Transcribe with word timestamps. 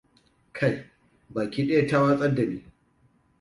Kai, 0.57 0.75
baki 1.33 1.67
ɗaya 1.67 1.87
ta 1.87 2.01
watsar 2.03 2.33
da 2.35 2.43
ni. 2.45 2.63